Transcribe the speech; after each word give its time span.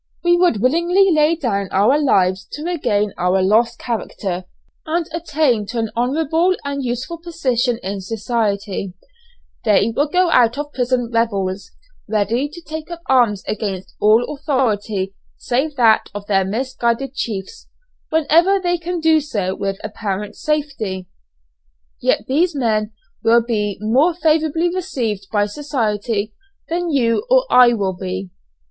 We 0.23 0.35
would 0.35 0.63
willingly 0.63 1.11
lay 1.11 1.35
down 1.35 1.69
our 1.71 2.01
lives 2.01 2.47
to 2.53 2.63
regain 2.63 3.13
our 3.19 3.39
lost 3.43 3.77
characters 3.77 4.45
and 4.87 5.07
attain 5.13 5.67
to 5.67 5.77
an 5.77 5.91
honourable 5.95 6.55
and 6.65 6.83
useful 6.83 7.19
position 7.19 7.77
in 7.83 8.01
society; 8.01 8.95
they 9.63 9.93
will 9.95 10.07
go 10.07 10.31
out 10.31 10.57
of 10.57 10.73
prison 10.73 11.11
rebels, 11.13 11.69
ready 12.09 12.49
to 12.49 12.61
take 12.63 12.89
up 12.89 13.03
arms 13.07 13.43
against 13.47 13.93
all 14.01 14.23
authority 14.33 15.13
save 15.37 15.75
that 15.75 16.09
of 16.15 16.25
their 16.25 16.45
misguided 16.45 17.13
chiefs, 17.13 17.67
whenever 18.09 18.59
they 18.59 18.79
can 18.79 19.01
do 19.01 19.19
so 19.19 19.53
with 19.53 19.77
apparent 19.83 20.35
safety! 20.35 21.07
Yet 22.01 22.25
these 22.25 22.55
men 22.55 22.91
will 23.23 23.43
be 23.43 23.77
more 23.81 24.15
favourably 24.15 24.73
received 24.73 25.27
by 25.31 25.45
society 25.45 26.33
than 26.69 26.89
you 26.89 27.23
or 27.29 27.45
I 27.51 27.73
will 27.73 27.93
be. 27.93 28.31